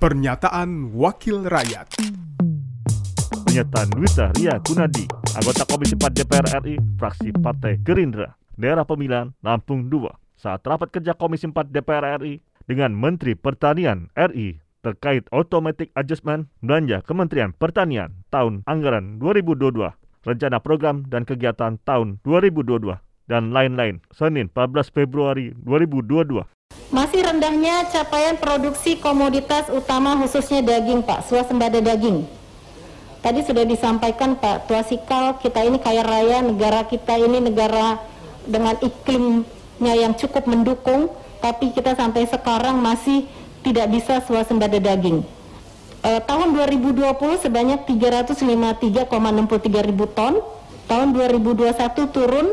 [0.00, 2.00] Pernyataan Wakil Rakyat
[3.44, 5.04] Pernyataan Wita Ria Kunadi,
[5.36, 10.08] anggota Komisi 4 DPR RI, fraksi Partai Gerindra, daerah pemilihan Lampung II,
[10.40, 17.04] saat rapat kerja Komisi 4 DPR RI dengan Menteri Pertanian RI terkait automatic adjustment belanja
[17.04, 19.84] Kementerian Pertanian tahun anggaran 2022,
[20.24, 22.96] rencana program dan kegiatan tahun 2022,
[23.28, 26.48] dan lain-lain, Senin 14 Februari 2022.
[26.90, 32.26] Masih rendahnya capaian produksi komoditas utama khususnya daging Pak, swasembada daging.
[33.22, 37.94] Tadi sudah disampaikan Pak Tuasikal, kita ini kaya raya, negara kita ini negara
[38.42, 43.22] dengan iklimnya yang cukup mendukung, tapi kita sampai sekarang masih
[43.62, 45.22] tidak bisa swasembada daging.
[46.02, 47.06] Eh, tahun 2020
[47.38, 50.42] sebanyak 353,63 ribu ton,
[50.90, 51.70] tahun 2021
[52.10, 52.50] turun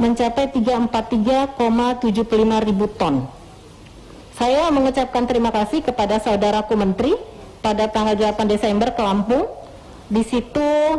[0.00, 3.28] mencapai 343,75 ribu ton.
[4.40, 7.12] Saya mengucapkan terima kasih kepada saudaraku menteri
[7.60, 9.44] pada tanggal 8 Desember ke Lampung.
[10.08, 10.96] Di situ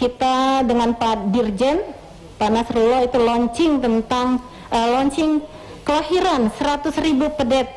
[0.00, 1.84] kita dengan Pak Dirjen,
[2.40, 4.40] Pak Nasrullah itu launching tentang
[4.72, 5.44] uh, launching
[5.84, 7.68] kelahiran 100 ribu pedet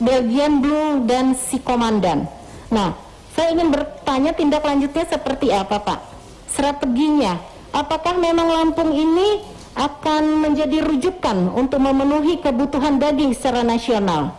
[0.00, 2.24] Belgian Blue dan si komandan.
[2.72, 2.96] Nah,
[3.36, 6.00] saya ingin bertanya tindak lanjutnya seperti apa Pak?
[6.48, 7.36] Strateginya,
[7.68, 14.36] apakah memang Lampung ini akan menjadi rujukan untuk memenuhi kebutuhan daging secara nasional.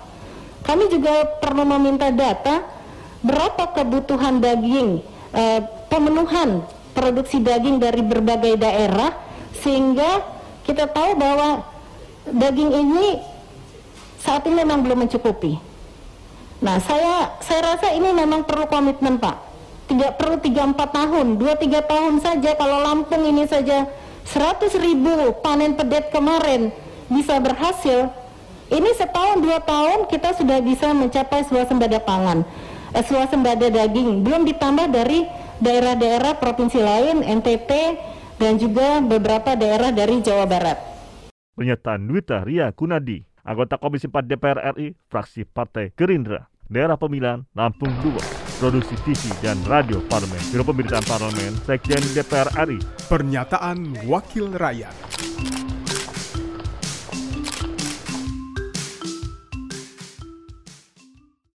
[0.63, 2.63] Kami juga perlu meminta data
[3.25, 5.01] berapa kebutuhan daging,
[5.33, 5.59] eh,
[5.89, 6.61] pemenuhan
[6.93, 9.11] produksi daging dari berbagai daerah
[9.57, 10.21] sehingga
[10.63, 11.65] kita tahu bahwa
[12.29, 13.19] daging ini
[14.21, 15.59] saat ini memang belum mencukupi.
[16.63, 19.51] Nah, saya saya rasa ini memang perlu komitmen, Pak.
[19.83, 23.83] Tidak perlu 3-4 tahun, 2-3 tahun saja kalau Lampung ini saja
[24.33, 26.73] 100 ribu panen pedet kemarin
[27.05, 28.09] bisa berhasil,
[28.73, 32.41] ini setahun dua tahun kita sudah bisa mencapai swasembada pangan,
[32.97, 35.29] eh, swasembada daging, belum ditambah dari
[35.61, 37.71] daerah-daerah provinsi lain, NTT,
[38.41, 40.81] dan juga beberapa daerah dari Jawa Barat.
[41.53, 47.93] Pernyataan Dwita Ria Kunadi, anggota Komisi 4 DPR RI, fraksi Partai Gerindra, daerah pemilihan Lampung
[48.01, 52.79] II produksi TV dan radio parlemen, Biro Pemberitaan Parlemen, Sekjen DPR RI.
[53.11, 54.95] Pernyataan Wakil Rakyat.